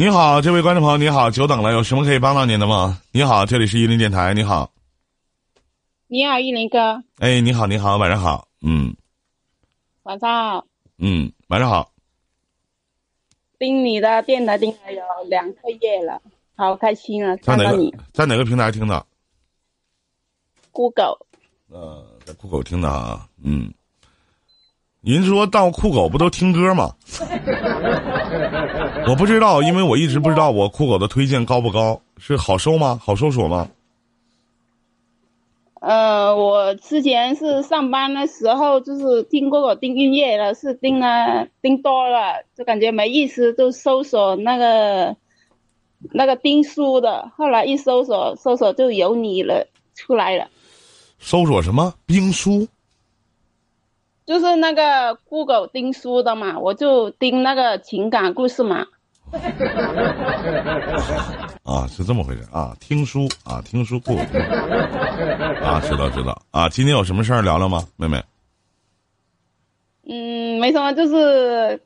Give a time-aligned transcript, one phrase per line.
[0.00, 3.02] 你好，这位观众朋友，你好，久等了，有什么可以帮到您的吗？
[3.10, 4.70] 你好，这里是伊林电台，你好。
[6.06, 7.02] 你好，依林哥。
[7.18, 8.46] 哎，你好，你好，晚上好。
[8.60, 8.94] 嗯
[10.04, 10.66] 晚上好。
[10.98, 11.90] 嗯，晚上好。
[13.58, 16.22] 听你的电台听了有两个月了，
[16.54, 17.34] 好开心啊！
[17.42, 19.04] 在哪个看到你在哪个平台听的？
[20.70, 21.26] 酷狗，
[21.70, 23.28] 呃，在酷狗听的啊。
[23.42, 23.74] 嗯，
[25.00, 26.92] 您说到酷狗不都听歌吗？
[29.08, 33.00] 我不知道，因为我一直不知道我酷狗的推荐高不高，是好搜吗？
[33.02, 33.68] 好搜索吗？
[35.80, 45.16] 呃，我之前是上班的时候就是听酷狗听音乐了，是听了听多了，就感觉没意思，就搜索那个
[46.10, 50.48] 那个听书的，后来一搜索搜索就有你了出来了，
[51.20, 52.66] 搜索什么兵书？
[54.28, 58.84] 就是那个酷狗听书的嘛，我就听那个情感故事嘛。
[61.64, 62.76] 啊，是这么回事啊！
[62.78, 66.68] 听书啊，听书不啊，知道知道啊。
[66.68, 68.22] 今天有什么事儿聊聊吗，妹妹？
[70.06, 71.80] 嗯，没什么，就是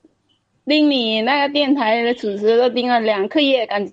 [0.67, 3.87] 听你那个电台的主持都听了两个月，感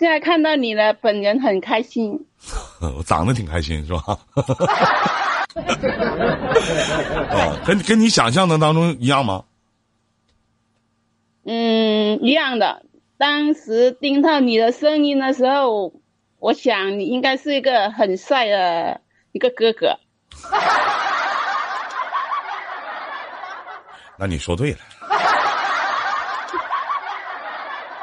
[0.00, 2.26] 现在看到你了，本人很开心。
[2.98, 4.18] 我长得挺开心是吧？
[7.30, 9.44] 哦，跟跟你想象的当中一样吗？
[11.44, 12.84] 嗯，一样的。
[13.16, 15.92] 当时听到你的声音的时候，
[16.40, 19.00] 我想你应该是一个很帅的
[19.32, 19.98] 一个哥哥。
[24.18, 24.78] 那你说对了，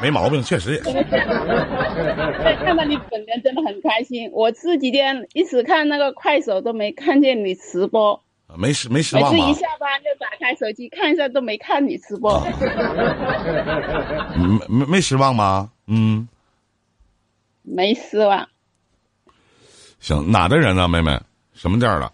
[0.01, 0.91] 没毛病，确实也是。
[2.65, 4.29] 看到你本人真的很开心。
[4.33, 8.23] 我这几天一直看那个快手都没看见你直播，
[8.57, 9.37] 没失没失每望吧？
[9.37, 12.39] 次一下班就打开手机看一下，都没看你直播。
[14.37, 15.71] 没没没失望吗？
[15.87, 16.27] 嗯，
[17.61, 18.47] 没失望。
[19.99, 21.19] 行，哪的人呢，妹妹？
[21.53, 22.11] 什么地儿的？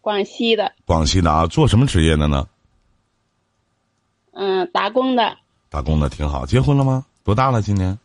[0.00, 2.48] 广西的，广西的啊，做什么职业的呢？
[4.32, 5.36] 嗯，打工的，
[5.72, 6.44] 打工的挺好。
[6.44, 7.06] 结婚了吗？
[7.24, 7.62] 多大了？
[7.62, 7.98] 今年？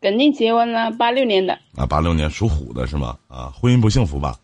[0.00, 3.18] 肯定结婚了，八六年的，啊，八六年属虎的是吗？
[3.26, 4.38] 啊，婚姻不幸福吧？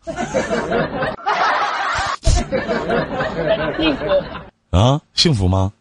[3.79, 4.05] 幸福，
[4.77, 5.73] 啊，幸福吗？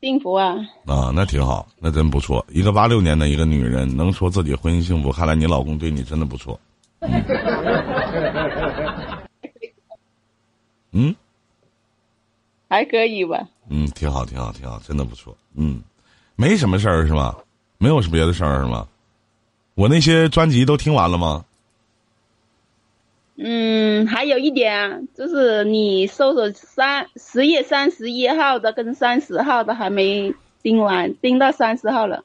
[0.00, 0.54] 幸福啊！
[0.86, 2.46] 啊，那挺好，那真不错。
[2.48, 6.58] 一个八六年的一个女人能说自己婚姻幸福，看来你老公对你真的不错。
[10.92, 11.14] 嗯
[12.68, 13.46] 还可以吧？
[13.68, 15.36] 嗯，挺好，挺好，挺好，真的不错。
[15.54, 15.82] 嗯，
[16.36, 17.36] 没什么事儿是吗？
[17.78, 18.86] 没有什别的事儿是吗？
[19.74, 21.44] 我那些专辑都听完了吗？
[23.36, 32.24] 嗯，还有一点啊，就是你搜索三十月三十一号的跟三十号的还没盯完，盯到三十号了。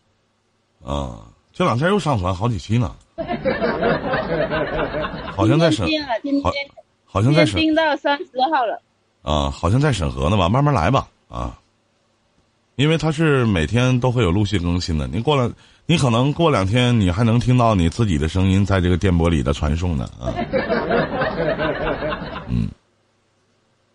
[0.84, 2.96] 啊，这两天又上传好几期呢，
[5.36, 5.88] 好像在审
[6.42, 6.52] 好
[7.06, 8.82] 好像在审今天盯到三十号了。
[9.22, 11.58] 啊，好像在审核呢吧，慢慢来吧啊。
[12.76, 15.52] 因为它是每天都会有陆续更新的，你过了，
[15.86, 20.34] 你可能过两天你还能听到你自己的声音在这个电波里的传送呢啊。
[22.50, 22.68] 嗯，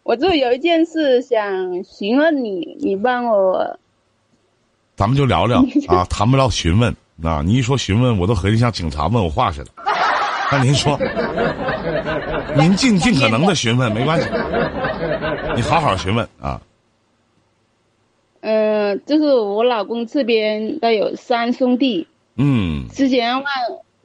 [0.05, 1.43] 我就有一件事想
[1.83, 3.79] 询问你，你帮我。
[4.95, 6.95] 咱们就聊聊啊， 谈不到询问
[7.25, 9.71] 啊，你一说询问，我都合计像警察问我话似的。
[10.53, 10.97] 那您说，
[12.57, 14.29] 您尽尽可能的询问没关系，
[15.57, 16.61] 你好好询问啊。
[18.95, 22.07] 嗯、就是我老公这边都有三兄弟，
[22.37, 23.45] 嗯之前话，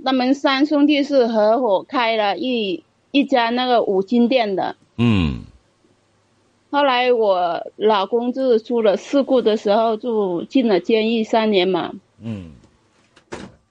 [0.03, 4.75] 他们三兄弟是合伙开了一一家那个五金店的。
[4.97, 5.43] 嗯
[6.71, 12.53] 后来我老公就是出了事故的时候，就进了监狱三年嘛，嗯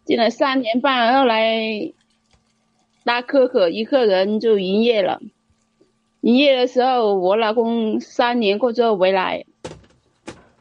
[0.04, 1.12] 进了三年半。
[1.14, 1.92] 后来
[3.04, 5.20] 大可可一个人就营业了。
[6.20, 9.44] 营业的时候，我老公三年过之后回来，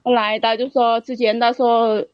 [0.04, 2.06] 后来他就说，之前他说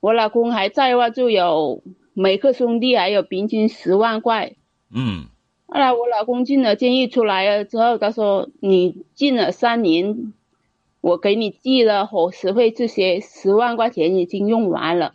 [0.00, 1.82] 我老公还在外就有
[2.14, 4.54] 每个兄弟还有平均十万块。
[4.94, 5.26] 嗯
[5.66, 10.32] 后来我老公进了监狱出来了之后，他说你进了三年，
[11.00, 15.14] 我给你寄了伙食费这些十万块钱已经用完了，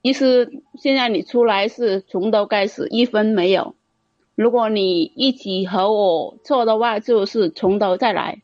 [0.00, 3.74] 意思现在你出来是从头开始，一分没有。
[4.34, 8.40] 如果你一起和我做的话，就是从头再来。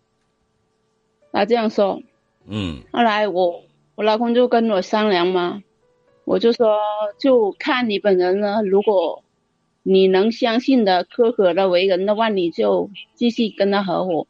[1.33, 2.03] 他这样说。
[2.47, 3.63] 嗯后来我
[3.95, 5.63] 我老公就跟我商量嘛，
[6.25, 6.79] 我就说
[7.19, 8.63] 就看你本人了。
[8.63, 9.23] 如果
[9.83, 14.27] 你能相信的、苛刻的为人的话，你就继续跟他合伙；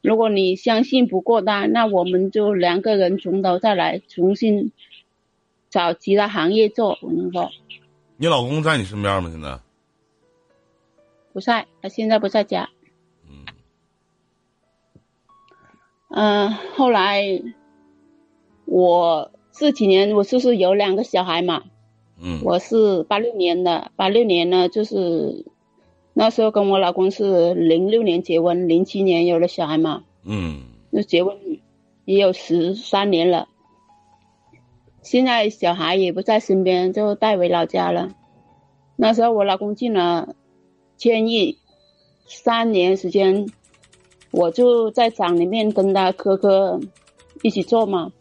[0.00, 4.72] 如果你相信不过他，那我们就两个人从头再来，重新
[5.68, 6.98] 找其他行业做。
[7.02, 7.50] 我跟你说，
[8.16, 9.30] 你老公在你身边吗？
[9.30, 9.58] 现在？
[11.32, 12.70] 不在，他现在不在家。
[16.08, 17.42] 嗯，后来
[18.64, 21.64] 我这几年我就是有两个小孩嘛。
[22.20, 22.40] 嗯。
[22.44, 25.44] 我是八六年的，八六年呢就是。
[26.18, 30.02] 那时候跟我老公是零六年结婚，零七年有了小孩嘛。
[30.24, 30.62] 嗯。
[30.88, 31.36] 那结婚
[32.06, 33.48] 也有十三年了，
[35.02, 38.14] 现在小孩也不在身边，就带回老家了。
[38.96, 40.34] 那时候我老公进了
[40.96, 41.58] 监狱，
[42.24, 43.46] 三年时间，
[44.30, 46.80] 我就在厂里面跟他哥哥
[47.42, 48.12] 一起做嘛，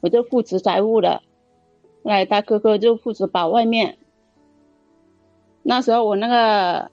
[0.00, 1.22] 我就负责财务的，
[2.02, 3.98] 来他哥哥就负责保外面。
[5.62, 6.90] 那时候我那个。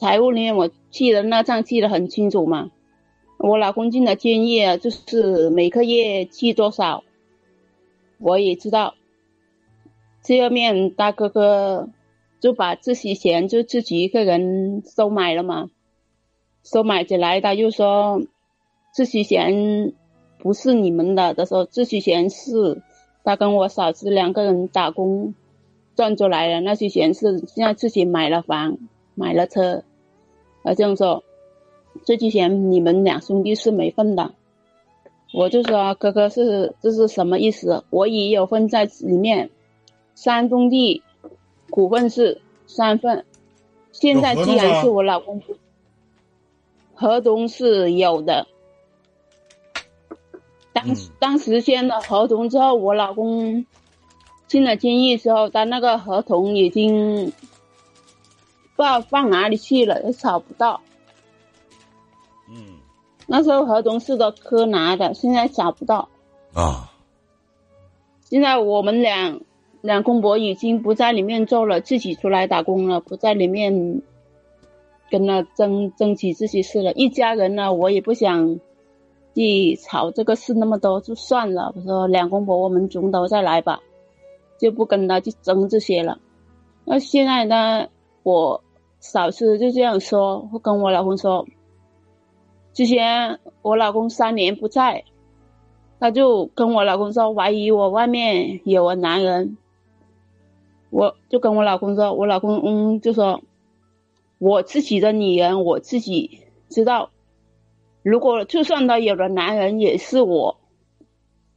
[0.00, 2.70] 财务里面我记得那账记得很清楚嘛，
[3.36, 7.02] 我老公进的监狱就是每个月记多少，
[8.18, 8.94] 我也知道。
[10.22, 11.88] 这后面大哥哥
[12.38, 15.68] 就把这些钱就自己一个人收买了嘛，
[16.70, 18.20] 收买起来他又说
[18.94, 19.94] 这些钱
[20.38, 22.82] 不是你们的，他说这些钱是
[23.24, 25.34] 他跟我嫂子两个人打工
[25.96, 28.76] 赚出来的，那些钱是现在自己买了房
[29.14, 29.82] 买了车。
[30.62, 31.24] 他这样说，
[32.04, 34.34] 这些钱你们两兄弟是没份的。
[35.32, 37.84] 我就说哥哥是这是什么意思？
[37.88, 39.48] 我也有份在里面，
[40.14, 41.02] 三兄弟
[41.70, 43.24] 股份是三份。
[43.90, 45.42] 现在既然是我老公，
[46.98, 48.46] 合同是有的。
[50.72, 50.84] 当
[51.18, 53.64] 当时签了合同之后，我老公
[54.46, 57.32] 进了监狱之后，他那个合同已经。
[58.76, 60.80] 不知道放哪里去了，也找不到。
[62.48, 62.78] 嗯，
[63.26, 66.08] 那时候合同是个科拿的，现在找不到。
[66.54, 66.88] 啊。
[68.22, 69.40] 现在我们两
[69.80, 74.00] 两公婆已经不在里面做了，自己出来打工了，不在里面
[75.10, 76.92] 跟他争争取这些事了。
[76.92, 78.60] 一家人呢，我也不想
[79.34, 81.72] 去吵这个事那么多，就算了。
[81.76, 83.80] 我说两公婆，我们从头再来吧，
[84.58, 86.18] 就不跟他去争这些了。
[86.84, 87.88] 那现在呢，
[88.22, 88.62] 我。
[89.00, 91.46] 嫂子就这样说，会跟我老公说，
[92.72, 95.04] 之前我老公三年不在，
[96.00, 99.56] 他就跟我老公说怀疑我外面有个男人，
[100.90, 103.40] 我就跟我老公说，我老公嗯就说，
[104.38, 107.10] 我自己的女人我自己知道，
[108.02, 110.60] 如果就算他有了男人，也是我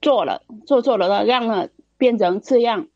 [0.02, 2.88] 做了做错了的，让他变成这样，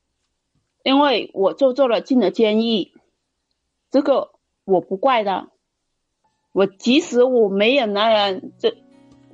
[0.84, 2.92] 因为我做错了进了监狱，
[3.90, 4.32] 这个。
[4.68, 5.50] 我不怪他，
[6.52, 8.72] 我即使我没有男人，就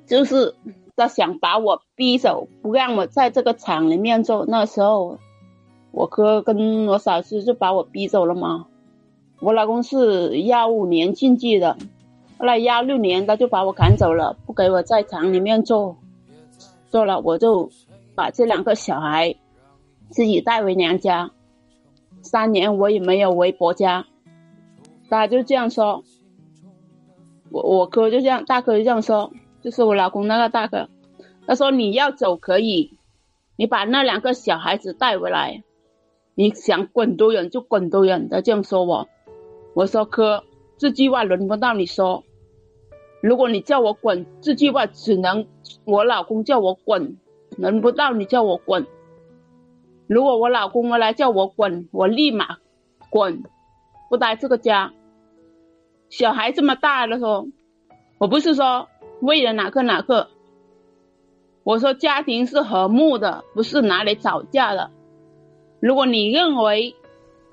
[0.06, 0.56] 就是
[0.98, 4.46] 他想把我逼走，不让我在这个厂里面做。
[4.46, 5.20] 那时候，
[5.94, 8.68] 我哥跟我嫂子就把我逼走了嘛。
[9.42, 11.76] 我老公是幺五年进去的，
[12.38, 15.98] 后来幺六年他就把我赶走了，不给我在厂里面做，
[16.90, 17.72] 做了我就
[18.14, 19.36] 把这两个小孩
[20.10, 21.32] 自己带回娘家，
[22.22, 24.06] 三年我也没有回婆家。
[25.10, 26.04] 他就这样说，
[27.50, 29.34] 我我哥就这样，大哥就这样说，
[29.64, 30.88] 就是我老公那个大哥，
[31.48, 32.96] 他说你要走可以，
[33.56, 35.64] 你把那两个小孩子带回来，
[36.36, 38.30] 你想滚多远就滚多远。
[38.30, 39.10] 他这样说我，
[39.74, 40.44] 我说哥，
[40.78, 42.24] 这句话轮不到你说，
[43.22, 45.48] 如果你叫我滚，这句话只能
[45.86, 47.18] 我老公叫我滚，
[47.58, 48.86] 轮不到你叫我滚。
[50.08, 52.58] 如果我老公回来叫我滚，我立马
[53.10, 53.44] 滚，
[54.10, 54.92] 不待这个家。
[56.10, 57.48] 小孩这么大了，说，
[58.18, 58.90] 我不是说
[59.22, 60.28] 为了哪个哪个，
[61.64, 64.92] 我说家庭是和睦的，不是拿来吵架的。
[65.80, 66.96] 如果你认为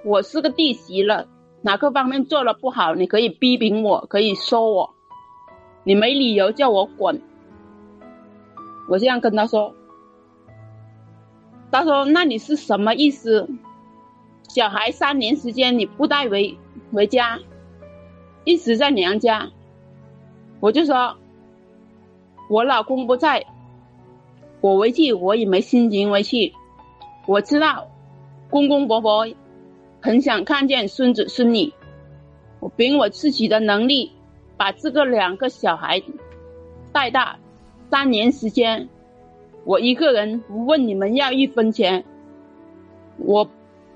[0.05, 1.29] 我是个弟媳了，
[1.69, 4.95] 哪个方面做的不好，你可以批评我，可以说我，
[5.85, 7.21] 你没理由叫我滚。
[8.89, 9.75] 我这样跟他说，
[11.71, 13.51] 他说那你是什么意思？
[14.49, 16.57] 小孩三年时间你不带回
[16.91, 17.39] 回家？
[18.45, 19.51] 一直在娘家，
[20.61, 21.19] 我就说，
[22.49, 23.45] 我老公不在，
[24.63, 26.55] 我回去我也没心情回去。
[27.27, 27.89] 我知道，
[28.49, 29.29] 公公婆婆
[30.01, 31.73] 很想看见孙子孙女，
[32.61, 34.11] 我凭我自己的能力
[34.57, 36.03] 把这个两个小孩
[36.93, 37.39] 带大，
[37.91, 38.89] 三年时间，
[39.65, 42.05] 我一个人不问你们要一分钱，
[43.19, 43.49] 我。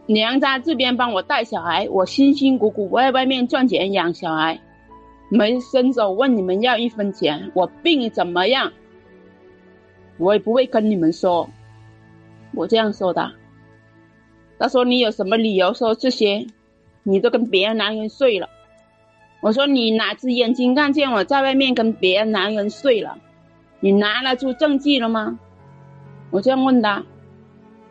[0.07, 4.61] 娘家这边帮我带小孩，我辛辛苦苦在外面赚钱养小孩，
[5.29, 8.73] 没伸手问你们要一分钱，我病怎么样，
[10.19, 11.49] 我也不会跟你们说。
[12.53, 13.33] 我这样说的。
[14.59, 16.47] 他说你有什么理由说这些？
[17.05, 18.49] 你都跟别的男人睡了。
[19.41, 23.19] 我说你哪只眼睛看见我在外面跟别的男人睡了？
[23.81, 25.39] 你拿得出证据了吗？
[26.31, 27.03] 我这样问他。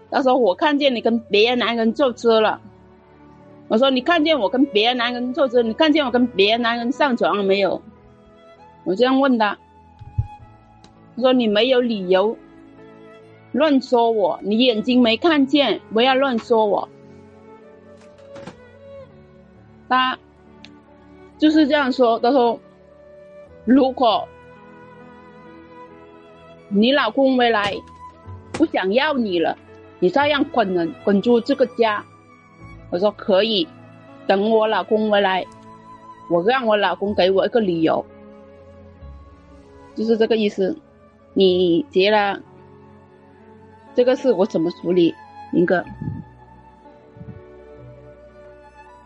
[0.09, 2.61] 他说我看见你跟别的男人坐车了。
[3.67, 5.61] 我说你看见我跟别的男人坐车？
[5.61, 7.81] 你看见我跟别的男人上床了没有？
[8.85, 9.57] 我这样问他。
[11.15, 12.37] 他说你没有理由
[13.51, 16.87] 乱说我，你眼睛没看见，不要乱说我。
[19.89, 20.17] 他
[21.37, 22.17] 就是这样说。
[22.19, 22.59] 他说
[23.65, 24.27] ：“如果
[26.69, 27.75] 你老公回来
[28.53, 29.57] 不想要你了，
[29.99, 32.05] 你照样滚人滚出这个家。”
[32.89, 33.67] 我说：“可以，
[34.27, 35.45] 等我老公回来，
[36.29, 38.05] 我让我老公给我一个理由，
[39.93, 40.77] 就是这个意思。
[41.33, 42.41] 你结了
[43.95, 45.13] 这个事，我怎么处理，
[45.51, 45.83] 林哥？”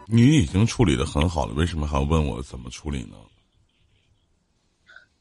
[0.07, 3.15] 你已经处理的很好了，为什么还要问我怎么处理呢？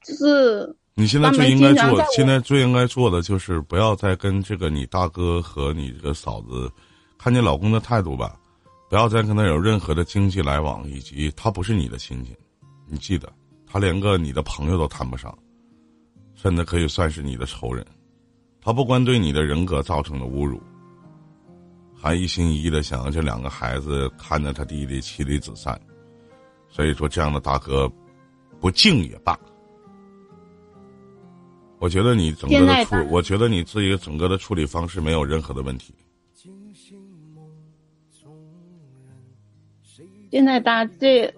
[0.02, 6.70] 就是你现在最应该做，现在最应该做的就是不要再跟这个你大哥和你这个嫂子，
[7.18, 8.38] 看你老公的态度吧，
[8.90, 12.36] 不要再跟他有任何的经济来往，以及他不是你的亲戚，
[12.86, 13.32] 你记得，
[13.66, 15.34] 他连个你的朋友都谈不上，
[16.34, 17.82] 甚至可以算是你的仇人，
[18.64, 20.58] 他不光对你的人格造成了侮辱。
[21.94, 25.78] 还一心一意的想让这两个孩子看着他弟弟妻离子散，
[26.68, 27.90] 所以说这样的大哥，
[28.60, 29.38] 不敬也罢。
[31.78, 35.94] 我觉得你整个的处，我觉得你自己整个的处理方式没有任何的问题。
[40.30, 41.32] 现在他这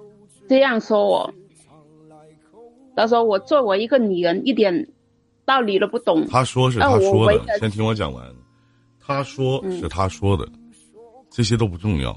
[0.48, 1.34] 这样说我，
[2.96, 4.88] 他说我作为一个女人一点
[5.46, 6.26] 道理都不懂。
[6.26, 8.22] 他说是他说的，先听我讲完。
[9.00, 10.46] 他说是他说的，
[11.30, 12.12] 这些都不重要，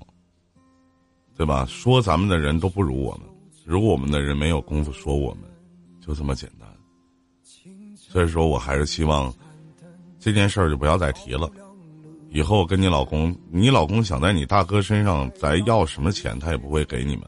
[1.37, 1.63] 对吧？
[1.69, 3.21] 说咱们的人都不如我们，
[3.63, 5.43] 如果我们的人没有功夫说我们，
[6.05, 6.67] 就这么简单。
[7.95, 9.31] 所以说我还是希望
[10.19, 11.47] 这件事儿就不要再提了。
[12.31, 17.23] 以后跟你老公，你老公想在你大哥身上再要什么钱，他也不会给你们，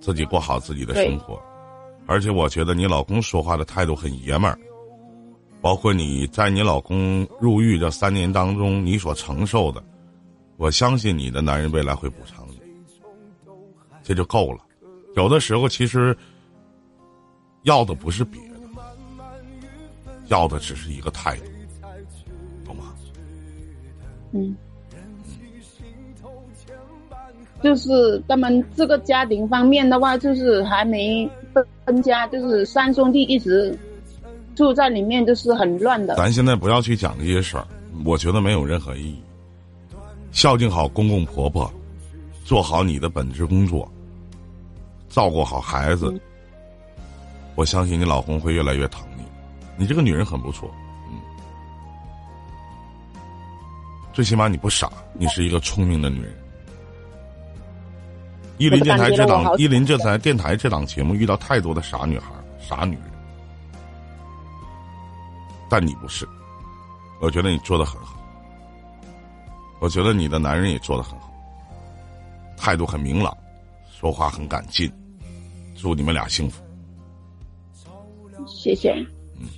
[0.00, 1.40] 自己过好自己的生活。
[2.06, 4.58] 而且我觉得你老公说话的态度很爷们儿。
[5.60, 9.82] 包括你在你老公入狱这三年当中，你所承受的，
[10.56, 12.58] 我相信你的男人未来会补偿你，
[14.02, 14.60] 这就够了。
[15.16, 16.16] 有的时候其实
[17.64, 18.56] 要的不是别的，
[20.28, 21.44] 要的只是一个态度，
[22.64, 22.94] 懂吗？
[24.32, 24.56] 嗯，
[27.62, 33.78] 就是他们这个家庭方面的话，就是还没分分家，就是三兄弟一直。
[34.54, 36.16] 住在里面就是很乱的。
[36.16, 37.66] 咱现在不要去讲这些事儿，
[38.04, 39.22] 我觉得没有任何意义。
[40.32, 41.72] 孝敬好公公婆婆，
[42.44, 43.90] 做好你的本职工作，
[45.08, 46.20] 照顾好孩子。
[47.56, 49.24] 我相信你老公会越来越疼你。
[49.76, 50.70] 你这个女人很不错，
[51.10, 51.18] 嗯，
[54.12, 56.32] 最起码你不傻，你是一个聪明的女人。
[58.58, 62.26] 伊林电台这档伊林这台电台这档节目遇到太多的傻女孩、
[62.60, 63.04] 傻女人。
[65.70, 66.28] 但你不是，
[67.20, 68.20] 我觉得你做的很好。
[69.78, 71.32] 我觉得你的男人也做的很好，
[72.56, 73.34] 态度很明朗，
[73.98, 74.92] 说话很敢劲。
[75.76, 76.60] 祝你们俩幸福。
[78.46, 78.92] 谢谢。
[79.38, 79.48] 嗯，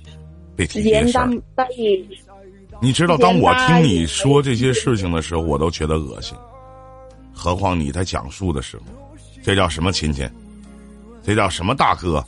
[0.55, 1.27] 别提这些事儿。
[2.81, 6.37] 你知道，当我听你说这些事情的时候，我都觉得恶心。
[7.33, 8.83] 何况你在讲述的时候，
[9.41, 10.29] 这叫什么亲戚？
[11.23, 12.23] 这叫什么大哥？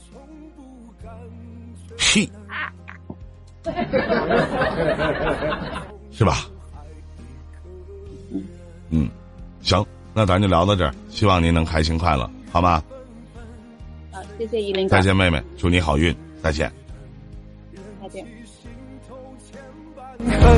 [6.11, 6.45] 是吧？
[8.89, 9.09] 嗯，
[9.61, 10.93] 行，那咱就聊到这儿。
[11.09, 12.81] 希望您能开心快乐，好吗？
[14.11, 14.87] 好，谢谢依林。
[14.87, 16.15] 再见，妹妹，祝你好运。
[16.41, 16.71] 再见。
[18.01, 18.25] 再见。